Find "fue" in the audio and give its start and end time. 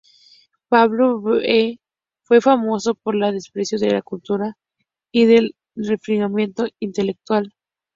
2.23-2.41